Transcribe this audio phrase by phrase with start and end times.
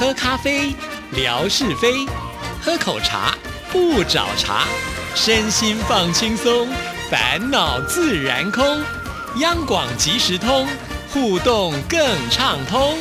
[0.00, 0.74] 喝咖啡，
[1.14, 2.08] 聊是非；
[2.62, 3.34] 喝口茶，
[3.70, 4.64] 不找茬。
[5.14, 6.66] 身心放轻松，
[7.10, 8.64] 烦恼自然空。
[9.40, 10.66] 央广即时通，
[11.12, 12.00] 互动更
[12.30, 12.96] 畅通。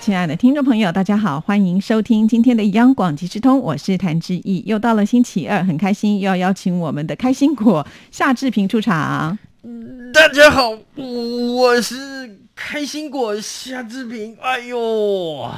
[0.00, 4.64] 亲爱的听众朋友，大家好，欢迎收听今天的央广即时通，我是谭志毅。
[4.66, 9.38] 又到了星期二，很开心又要邀请我们的开心果夏志平出场。
[10.12, 12.13] 大家好，我是
[12.54, 14.36] 开心果夏志平。
[14.40, 15.50] 哎呦，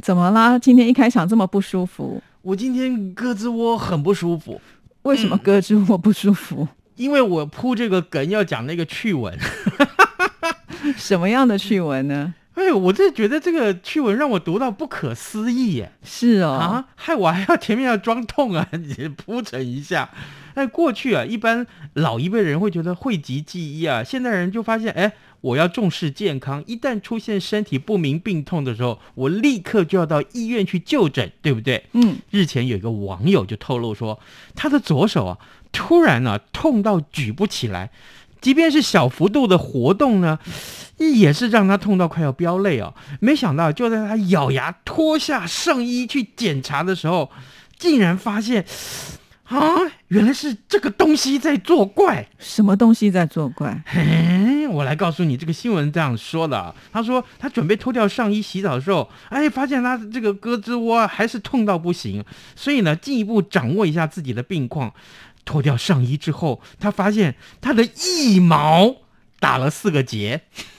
[0.00, 0.58] 怎么啦？
[0.58, 2.22] 今天一开场这么不舒服？
[2.42, 4.60] 我今天胳肢窝很不舒服。
[5.02, 6.66] 为什么胳肢窝不舒服？
[6.96, 9.36] 因为我铺这个梗要讲那个趣闻。
[10.96, 12.34] 什么样的趣闻呢？
[12.54, 15.92] 哎，我这觉得这个趣闻让我读到不可思议耶！
[16.02, 20.10] 是哦，啊，害我还要前面要装痛啊，你铺陈一下。
[20.54, 25.10] 哎，过去啊，一般老一辈人会觉得讳疾忌医啊，现代人就发现，哎，
[25.42, 31.84] 我要重视健康，一旦出现身体不明病痛的时候，我立刻就要到医院去就诊，对不对？
[31.92, 34.18] 嗯，日前有一个网友就透露说，
[34.54, 35.38] 他的左手啊，
[35.70, 37.90] 突然啊痛到举不起来。
[38.40, 40.36] 即便是小幅度的活动呢，
[40.96, 42.92] 也是让他痛到快要飙泪哦。
[43.20, 47.30] 没想到，就在他咬牙脱下上衣去检查的时候，
[47.78, 48.64] 竟然发现，
[49.44, 49.58] 啊，
[50.08, 52.26] 原来是这个东西在作怪。
[52.38, 53.82] 什么东西在作怪？
[53.86, 56.74] 嘿，我来告诉你，这个新闻这样说的。
[56.92, 64.92] 他说，他准备脱掉上衣洗澡的时候，哎，发现他这个胳肢窝还是痛到不行，所以呢，进一步掌握一下自己的病况。
[65.44, 68.94] 脱掉上衣之后，他发现他的腋毛
[69.40, 70.42] 打了四个结。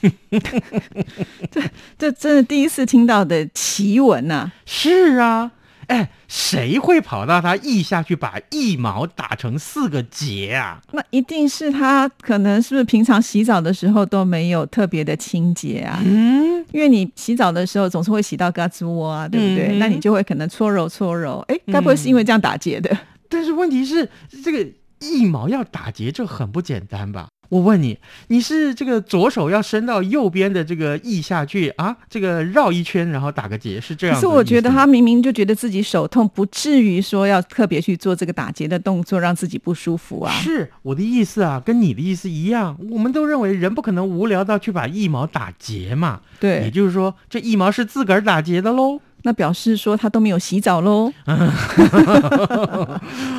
[1.52, 1.62] 这
[1.98, 4.52] 这真的第一次听到的奇闻呐！
[4.64, 5.52] 是啊，
[5.88, 10.80] 哎，谁会跑到他腋下去把腋毛打成四个结啊？
[10.92, 16.00] 那一定是他可能是不是平常洗澡的时候都没有特别的清洁啊？
[16.04, 19.78] 嗯，因为你洗澡的时候总是会洗到胳肢窝啊，对不对？
[19.78, 22.96] 那你就会可能搓揉搓揉，哎，该不会是因为这样打结的？
[23.28, 24.08] 但是问题是，
[24.44, 24.58] 这个
[25.00, 27.28] 腋毛要打结，这很不简单吧？
[27.48, 34.14] 我问你，你是这个左手要伸到右边的这个腋下去啊，这个绕一圈，然后打个结，是这样？
[34.14, 40.32] 可是我觉得他明明就觉得自己手痛，不至于说要特别去做这个打结的动作，让自己不舒服啊。
[40.32, 46.20] 是我的意思啊，跟你的意思一样，我们都认为人不可能无聊到去把腋毛打结嘛。
[46.40, 49.00] 对，也就是说，这腋毛是自个儿打结的喽。
[49.26, 51.10] 那表示说他都没有洗澡喽？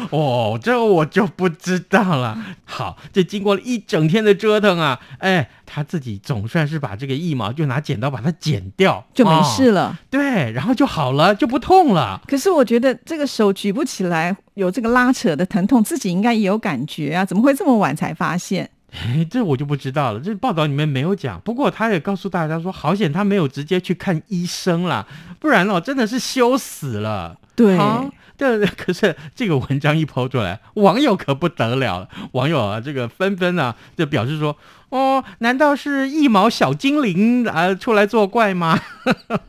[0.09, 2.38] 哦，这我就不知道了。
[2.66, 10.00] 好，这经过了一整天的折腾啊，哎，他自己总算是把这个腋毛就拿剪刀把它剪掉，就没事了。
[10.09, 12.19] 对，然后就好了，就不痛了。
[12.28, 17.23] 可是我觉得这个手举不起来，有这个拉扯的疼痛，自己应该也有感觉啊？
[17.23, 18.69] 怎么会这么晚才发现？
[18.95, 20.19] 哎， 这我就不知道了。
[20.19, 25.06] 这报道里面没有讲，不过他也告诉大家说，好险他没有直接去看医生啦，
[25.39, 27.38] 不然哦，真的是羞死了。
[27.55, 27.78] 对，
[28.38, 28.66] 对。
[28.78, 32.09] 可是这个文章一抛出来，网友可不得了了。
[32.34, 34.55] 网友啊，这个纷纷啊，就表示说，
[34.89, 38.79] 哦，难道是一毛小精灵啊出来作怪吗？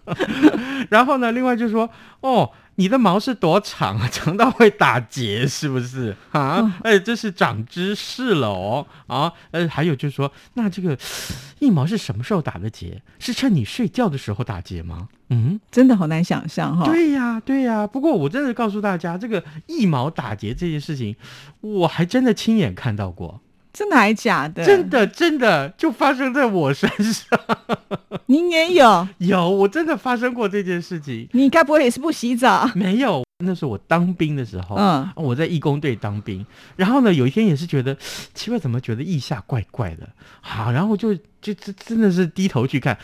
[0.91, 1.89] 然后呢，另外就说，
[2.21, 2.51] 哦。
[2.77, 4.09] 你的毛是多长啊？
[4.13, 6.79] 长到会打结是不是啊？
[6.85, 9.33] 哎，这是长知识了哦啊！
[9.51, 10.97] 呃，还有就是说，那这个
[11.61, 13.03] 腋毛是什么时候打的结？
[13.19, 15.09] 是趁你睡觉的时候打结吗？
[15.31, 16.85] 嗯，真的好难想象哈。
[16.85, 17.87] 对呀，对呀。
[17.87, 21.17] 不过我真的告诉大家，这个腋毛打结这件事情，
[21.61, 23.41] 我还真的亲眼看到过。
[23.77, 24.65] 真的还假的？
[24.65, 27.39] 真的真的就发生在我身上。
[28.25, 29.07] 您也有？
[29.19, 31.29] 有，我真的发生过这件事情。
[31.33, 32.67] 你该不会也是不洗澡？
[32.75, 34.77] 没有，那是我当兵的时候。
[34.77, 36.45] 嗯，我在义工队当兵，
[36.75, 37.95] 然后呢，有一天也是觉得
[38.33, 40.09] 奇怪，怎么觉得腋下怪怪的？
[40.41, 42.97] 好，然后就就真真的是低头去看，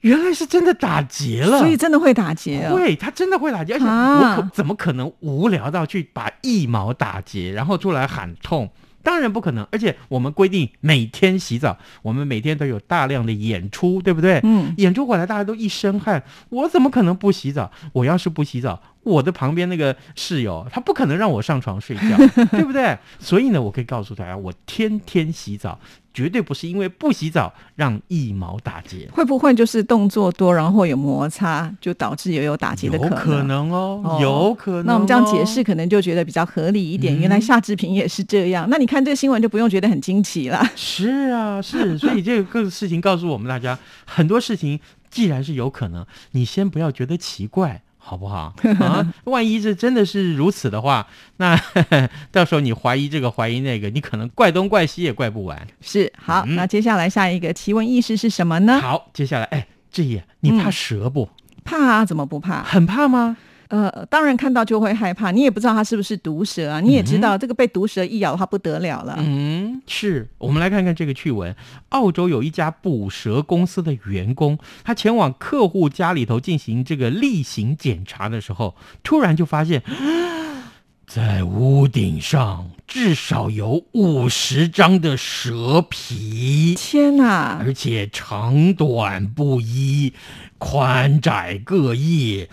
[0.00, 1.60] 原来是真的打结了。
[1.60, 2.68] 所以真的会打结？
[2.68, 3.74] 会，他真的会打结。
[3.74, 8.68] 而且我可怎么可能无聊到去把腋毛打结，然后出来喊痛？
[9.06, 14.40] 当然不可能，而且我们规定每天洗澡，我们每天都有大量的演出，对不对？
[14.42, 17.70] 嗯，演出回来大家都一身汗，我怎么可能不洗澡？
[17.92, 22.16] 我要是不洗澡，我的旁边那个室友他不可能让我上床睡觉，
[22.50, 22.98] 对不对？
[23.18, 25.78] 所以呢，我可以告诉大家，我天天洗澡。
[26.12, 33.10] 绝对不是因为不洗澡让腋毛打结，会不会就是动作多，然后有摩擦，就导致也有打结的可能？
[33.10, 34.86] 有可能哦，有可能。
[34.86, 37.14] 那我们这样解释，可能就觉得比较合理一点。
[37.20, 40.64] 原来夏志平也是这样，那你看这个新闻就不用觉得很惊奇了。
[40.74, 44.80] 是啊，是，所以这个事情告诉我们大家，很多事情
[45.10, 47.82] 既然是有可能，你先不要觉得奇怪。
[48.08, 49.12] 好不好啊？
[49.26, 51.04] 万一这真的是如此的话，
[51.38, 51.60] 那
[52.30, 55.66] 到时候你怀疑这个怀疑那个，你可能怪东怪西也怪不完。
[55.80, 58.78] 是好，嗯那接下来下一个奇闻异事是什么呢？
[58.80, 61.28] 好，接下来，哎，志毅，你怕蛇不？
[61.64, 62.62] 怕啊，怎么不怕？
[62.62, 63.36] 很怕吗？
[63.68, 69.16] 呃，当然看到就会害怕，你也不知道它是不是毒蛇啊，你也知道这个被毒蛇一咬的话不得了了。
[69.18, 71.54] 嗯，是我们来看看这个趣闻。
[71.90, 79.82] 澳洲有一家捕蛇公司的员工，他前往客户家里头进行这个例行检查的时候，突然就发现，
[81.06, 87.58] 在屋顶上至少有五十张的蛇皮，天哪！
[87.60, 90.12] 而且长短不一，
[90.58, 92.46] 宽窄各异。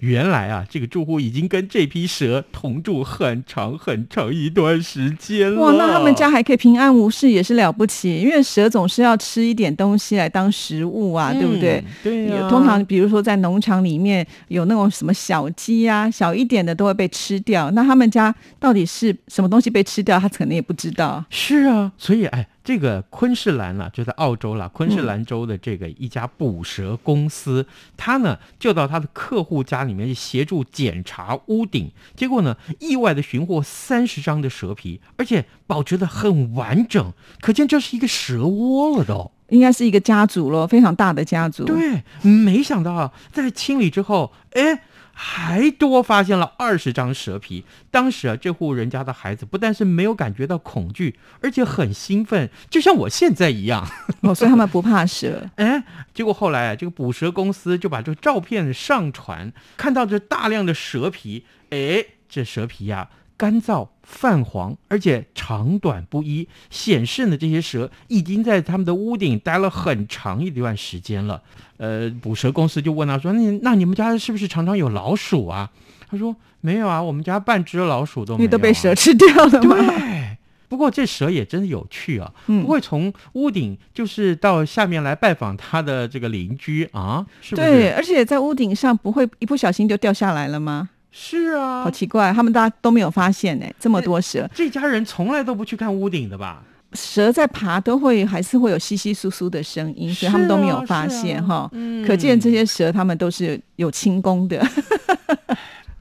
[0.00, 5.60] 原来啊，这个住户已经跟这批蛇同住很长很长一段时间了。
[5.60, 8.20] 哇，那他们家还可以平安无事，也是了不起。
[8.20, 11.82] 因为蛇总是要吃一点东西来当食物啊，对不对？
[12.04, 12.28] 嗯？
[12.28, 17.70] 对通常比如说在农场里面有那种什么小鸡啊，小一点的都会被吃掉。
[17.70, 21.24] 那他们家到底是什么东西被吃掉，他可能也不知道。
[21.30, 27.66] 是啊，所以哎，这个昆士兰啦、就在澳洲啦，昆士兰州的这个一家捕蛇公司，
[27.96, 39.32] 他呢就到他的客户家里面去协助检查屋顶，结果呢意外的寻获三十张的蛇皮，而且保持的很完整，可见这是一个蛇窝了都。
[39.48, 41.64] 应该是一个家族咯，非常大的家族。
[41.64, 44.82] 对，没想到啊，在清理之后，哎。
[45.20, 47.64] 还多发现了二十张蛇皮。
[47.90, 53.84] 当时啊，这户人家的孩子不但是没有感觉到恐惧，而且很兴奋，就像我现在一样。
[54.22, 55.50] 哦，所以他们不怕蛇。
[55.56, 55.82] 哎，
[56.14, 71.40] 结果后来啊，这个捕蛇公司就把这个照片上传，看到这大量的蛇皮，哎，这蛇皮呀、干燥、泛黄，而且长短不一，显示呢这些蛇已经在他们的屋顶待了很长一段时间了。
[71.76, 75.70] 呃，捕蛇公司就问他说：“那你那你们家是不是常常有老鼠啊？”
[76.10, 79.76] 他说：“没有啊，我们家半只老鼠都没有、啊。”因为都被蛇吃掉了吗。
[79.76, 80.36] 对。
[80.68, 87.68] 不过这蛇也真的有趣啊，嗯不会从屋顶就是到下面来拜访他的这个邻居啊，是不是？
[87.68, 90.90] 对，而且在屋顶上不会一不小心就掉下来了吗？
[91.10, 96.62] 是啊好，奇怪，他们大家都没有发现呢，这么多蛇，这家人从来都不去看屋顶的吧？
[96.94, 101.68] 蛇在爬都会还是会有稀稀疏疏的声音，所以他们都没有发现哈。
[101.72, 104.66] 嗯可见这些蛇他们都是有轻功的。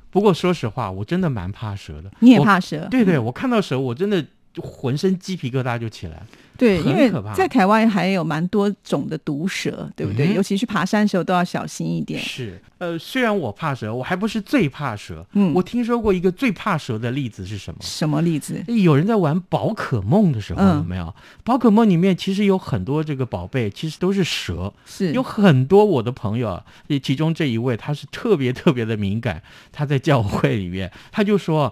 [0.09, 2.09] 不过说实话，我真的蛮怕蛇的。
[2.19, 2.39] 你也？
[2.39, 2.87] 怕蛇？
[2.89, 4.25] 对对，我看到蛇，我真的
[4.61, 6.23] 浑身鸡皮疙瘩就起来。
[6.57, 10.29] 对，因为很可怕在台湾还有蛮多种的毒蛇，对不对？
[10.29, 12.19] 嗯尤其是爬山的时候都要小心一点。
[12.19, 15.23] 是，呃，虽然我怕蛇，我还不是最怕蛇。
[15.33, 17.79] 嗯我听说过一个最怕蛇的例子是什么？
[17.81, 18.59] 什么例子？
[18.67, 21.13] 有人在玩宝可梦的时候，嗯有没有？
[21.43, 24.73] 宝可梦里面其实有很多这个宝贝，其实都是蛇。
[24.87, 26.59] 是有很多我的朋友
[27.03, 31.71] 其中这一位他是特别特别的敏感，他在教会里面，他就说：“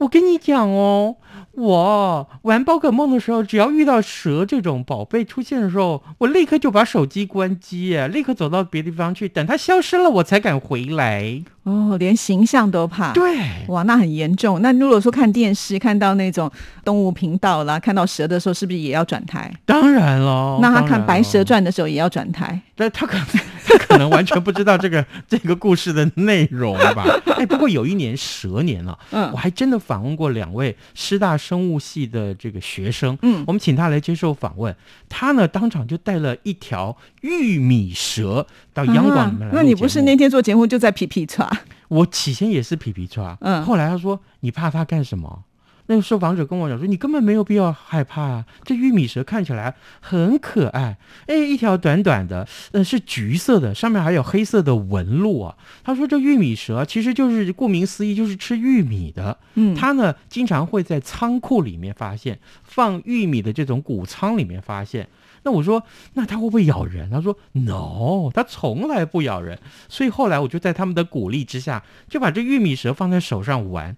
[0.00, 1.14] 我跟你讲哦，
[1.52, 11.42] 我玩宝可梦的时候，只要遇到蛇这种宝贝出现的时候，我立刻就把手机关机，立刻走到别的地方去，等它消失了，我才敢回来。
[11.64, 13.12] 哦，连形象都怕。
[13.12, 13.36] 对，
[13.68, 14.62] 哇，那很严重。
[14.62, 16.50] 那如果说看电视看到那种
[16.82, 19.52] 动物频道啦，看到蛇的时候，是不是也要转台？
[19.66, 20.58] 当然了。
[20.62, 22.58] 那他看《白蛇传》的时候也要转台？
[22.74, 23.38] 但他可能他
[23.88, 27.04] 可能完全不知道这个 这个故事的内容吧？
[27.36, 34.74] 哎，不过有一年蛇年了、嗯我还真的访问过两位师大生物系的这个学生，嗯我们请他来接受访问，
[35.08, 40.16] 他呢当场就带了一条玉米蛇到央广里面来、啊那你不是那？
[40.20, 41.50] 天做节目就在皮皮抓？
[41.88, 45.44] 我起先也是皮皮抓，嗯后来他说你怕它干什么？
[45.90, 55.56] 那个受访者跟我讲说，你根本没有必要害怕啊，这玉米蛇看起来很可爱，哎，一条短短的，呃，是橘色的，上面还有黑色的纹路啊。
[55.82, 59.36] 他说这玉米蛇其实就是顾名思义，就是吃玉米的。
[59.54, 65.08] 嗯，它呢经常会在仓库里面发现，放玉米的这种谷仓里面发现。
[65.42, 65.82] 那我说，
[66.12, 67.08] 那它会不会咬人？
[67.10, 69.58] 他说，no，它从来不咬人。
[69.88, 73.96] 所以后来我就在他们的鼓励之下，就把这玉米蛇放在手上玩。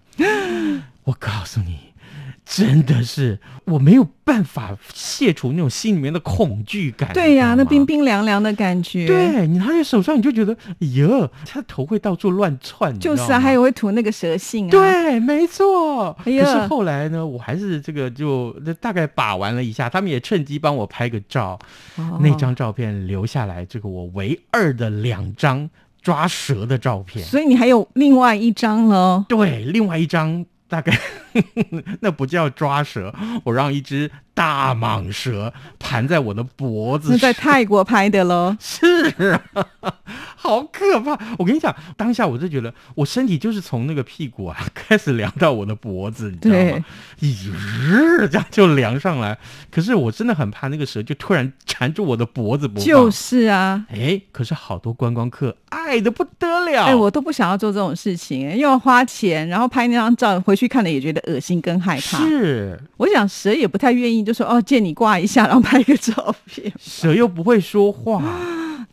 [1.05, 1.77] 我告诉你，
[2.45, 7.11] 真的是我没有办法卸除那种心里面的恐惧感。
[7.13, 16.15] 对呀、那冰冰凉凉的感觉。，对你拿在手上，你就觉得，哎呀，它头会到处乱窜，就是啊，还有会吐那个蛇信啊。，对，没错。
[16.23, 21.59] 可是后来呢，我还是这个就大概把玩了一下，他们也趁机帮我拍个照，
[21.97, 25.69] 哦那张照片留下来，这个我唯二的两张
[26.01, 27.25] 抓蛇的照片。
[27.25, 29.23] 所以你还有另外一张喽。
[29.29, 30.91] 对，另外一张大概
[32.01, 33.13] 那不叫抓蛇，
[33.45, 37.31] 我让一只大蟒蛇盘在我的脖子那上。
[37.31, 38.57] 在 泰国拍的喽。
[38.59, 38.79] 是
[39.53, 39.93] 啊，
[40.43, 41.17] 好可怕！
[41.39, 46.83] 我跟你讲，当下我就觉得我身体就是从那个屁股啊 开始凉到我的脖子，你知道吗？
[47.21, 49.37] 一日这样就凉上来。
[49.71, 52.85] 可是我真的很怕那个蛇就突然缠住我的脖子不放。
[52.85, 53.85] 就是啊。
[53.89, 56.83] 哎，可是好多观光客爱的不得了。
[56.83, 62.17] 哎，我都不想要做这种事情，又要花钱，然后拍那张照，回去看了也觉得恶心跟害怕。
[62.17, 66.69] 是我想蛇也不太愿意，就说哦，借你挂一下，然后拍个照片。
[66.77, 68.21] 蛇又不会说话。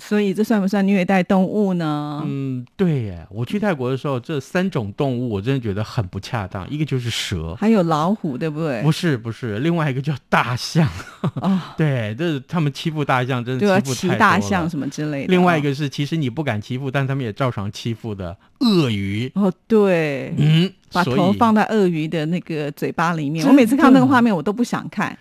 [0.01, 2.23] 所以这算不算虐待动物呢？
[2.27, 3.27] 嗯，对耶。
[3.31, 6.69] 我去泰国的时候，这三种动物我真的觉得很不恰当。
[6.71, 8.83] 一个就是蛇，还有老虎，对不对？
[8.83, 10.89] 不是不是，另外一个叫大象。
[11.35, 15.31] 哦， 对，这他们欺负大象真的欺负太大象什么之类的。
[15.31, 19.31] 另外一个是，其实你不敢欺负，但他们也照常欺负的鳄鱼。
[19.35, 23.47] 哦，对，嗯，把头放在鳄鱼的那个嘴巴里面。
[23.47, 25.17] 我每次看到那个的画面，我都不想看。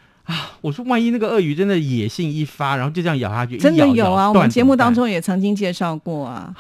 [0.62, 6.54] 我说，万一那个鳄鱼真的野性一发，然后就这样咬下去，真的有啊，我们节目当中也曾经介绍过啊。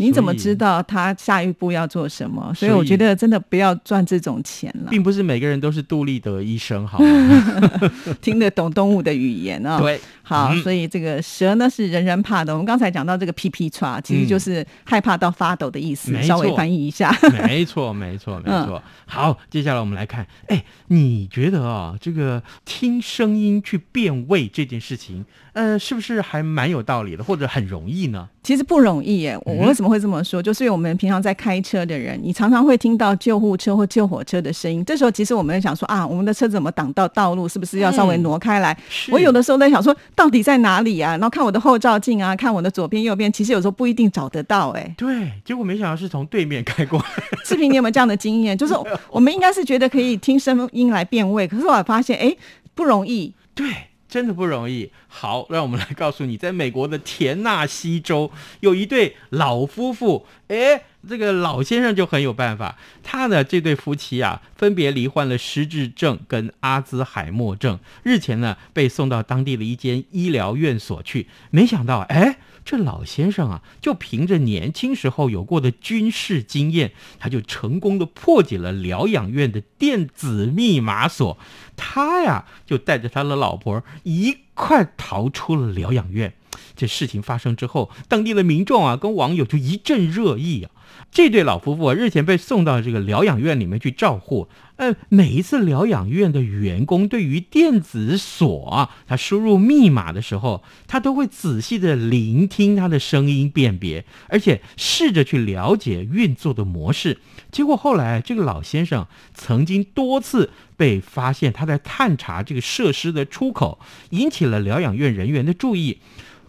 [0.00, 2.52] 你怎么知道他下一步要做什么？
[2.54, 4.90] 所以我觉得真的不要赚这种钱了，。
[4.90, 7.80] 并不是每个人都是杜立德医生，好吗？
[8.20, 12.52] 听得懂动物的语言啊、对，好，嗯所以这个蛇呢是人人怕的。
[12.52, 17.14] 我们刚才讲到这个皮皮叉，其实就是害怕到发抖的意思，没稍微翻译一下。
[17.46, 18.82] 没错，没错，没 嗯错。
[19.06, 28.28] 好，接下来我们来看，哎，你觉得啊、这个听声音去辨位这件事情，呃，是不是还蛮有道理的，或者很容易呢？
[28.42, 29.38] 其实不容易耶。
[29.44, 30.40] 我为什么会这么说？
[30.40, 34.84] 就是我们平常在开车的人，你常常会听到救护车或救火车的声音。
[34.84, 37.48] 这时候其实我们在想说啊，我们的车子怎么挡到道路？
[37.48, 38.76] 是不是要稍微挪开来？
[38.88, 41.10] 是我有的时候在想说，到底在哪里啊？
[41.12, 44.70] 然后看我的后照镜啊，看我的左边右边，其实有时候不一定找得到。
[44.70, 47.04] 哎，对，结果没想到是从对面开过来。
[47.44, 48.56] 视频，你有没有这样的经验？
[48.56, 48.74] 就是
[49.10, 52.34] 我们应该是觉得可以听声音来辨位，可是我发现哎
[52.74, 53.34] 不容易。
[53.52, 53.66] 对，
[54.10, 54.90] 真的不容易。
[55.08, 62.76] 好，让我们来告诉你，在美国的田纳西州有一对老夫妇，诶，这个老先生就很有办法。
[63.02, 71.28] 他呢，这对夫妻啊，分别罹患了失智症跟阿兹海默症，日前呢被送到当地的一间医疗院所去。
[71.50, 81.38] 没想到，诶，这老先生啊，就凭着年轻时候有过的军事经验，他就成功的破解了疗养院的电子密码锁。
[81.76, 86.34] 他呀，就带着他的老婆一块逃出了疗养院。
[86.76, 90.70] 这事情发生之后，当地的民众啊跟网友就一阵热议啊。
[91.12, 94.48] 这对老夫妇，日前被送到这个疗养院里面去照护。
[94.76, 107.18] 呃，每一次疗养院的员工对于电子锁，他输入密码的时候，他都会仔细的聆听他的声音辨别，而且试着去了解运作的模式。
[107.50, 115.98] 结果后来，这个老先生曾经多次被发现他在探查这个设施的出口，引起了疗养院人员的注意。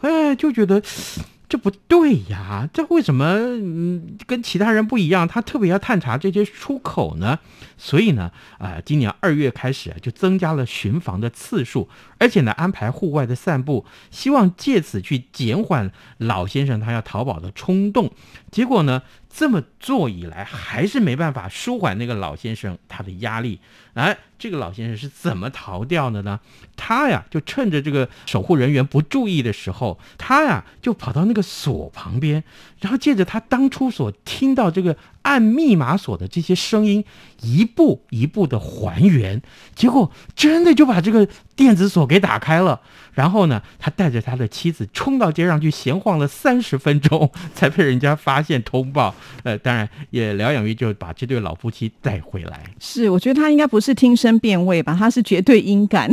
[0.01, 0.81] 哎，就觉得
[1.51, 5.27] 这不对呀，这为什么嗯跟其他人不一样？
[5.27, 7.39] 他特别要探查这些出口呢？
[7.77, 11.89] 所以呢，啊、今年二月开始啊，就增加了巡防的次数，
[12.19, 18.13] 而且呢，安排户外的散步，希望借此去减缓老先生他要逃跑的冲动。
[18.49, 19.01] 结果呢，
[19.33, 23.59] 这么做以来，还是没办法舒缓那个老先生他的压力。
[23.93, 26.39] 哎，这个老先生是怎么逃掉的呢？
[26.77, 32.43] 他呀，就趁着这个守护人员不注意的时候，他呀就跑到那个锁旁边，
[32.79, 37.03] 然后借着他当初所听到这个按密码锁的这些声音，
[37.41, 39.41] 一步一步的还原，
[39.75, 42.81] 结果真的就把这个电子锁给打开了。
[43.13, 49.13] 然后呢，他带着他的妻子冲到街上去闲晃了三十分钟， 才被人家发现通报。
[49.43, 52.63] 呃，当然也疗养院就把这对老夫妻带回来。
[52.79, 56.09] 是，我觉得他应该不是听声辨位吧，他是绝对音感。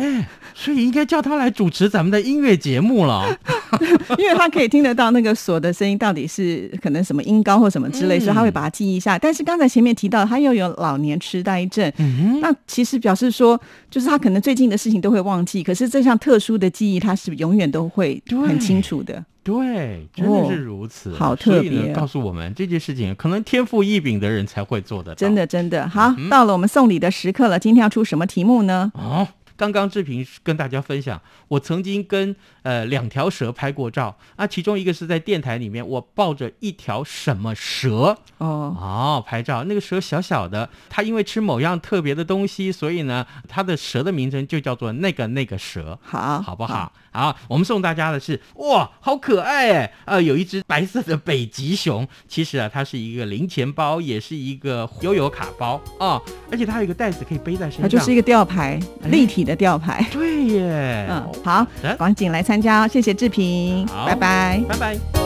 [0.00, 3.24] 哎，所以应该叫他来主持咱们的音乐节目了。
[4.18, 9.18] 因为他可以听得到那个锁的声音到底是可能什么音高或什么之类，嗯所以他会把它记忆下。
[9.18, 19.24] 但是刚才前面提到他又有老年痴呆症，嗯那其实表示说，就是他可能最近的事情都会忘记，可是这项特殊的记忆他是永远都会很清楚的。
[19.42, 25.16] 对，真的是如此，哦好特别哦告诉我们这件事情，可能天赋异禀的人才会做得到。
[25.16, 27.58] 真的，真的好，嗯到了我们送礼的时刻了。
[27.58, 28.92] 今天要出什么题目呢？
[28.94, 29.26] 哦。
[29.60, 45.98] 刚刚志平跟大家分享，我曾经跟呃两条蛇拍过照啊，其中一个是在电台里面，我抱着一条什么蛇哦，哦拍照，那个蛇小小的，它因为吃某样特别的东西，所以呢，它的蛇的名称就叫做那个那个蛇。
[46.02, 46.90] 好，好不好？
[47.12, 49.92] 好，我们送大家的是哇，好可爱哎！
[50.06, 56.18] 呃，有一只白色的北极熊，其实啊，它是一个零钱包，也是一个悠游卡包啊、
[56.50, 57.82] 而且它有一个袋子可以背在身上。
[57.82, 60.04] 它就是一个吊牌，立体的吊牌。
[60.12, 64.60] 对耶，嗯，好的，赶紧来参加哦，谢谢志平，拜拜。
[64.68, 65.19] 拜拜。